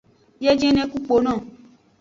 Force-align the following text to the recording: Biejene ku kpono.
Biejene 0.39 0.83
ku 0.91 0.97
kpono. 1.05 1.35